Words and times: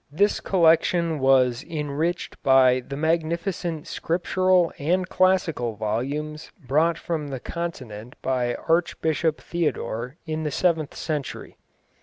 This 0.11 0.39
collection 0.39 1.19
was 1.19 1.63
enriched 1.63 2.41
by 2.41 2.79
the 2.79 2.97
magnificent 2.97 3.85
scriptural 3.85 4.73
and 4.79 5.07
classical 5.07 5.75
volumes 5.75 6.51
brought 6.59 6.97
from 6.97 7.27
the 7.27 7.39
continent 7.39 8.15
by 8.23 8.55
Archbishop 8.67 9.39
Theodore 9.39 10.15
in 10.25 10.41
the 10.41 10.49
seventh 10.49 10.95
century. 10.95 11.55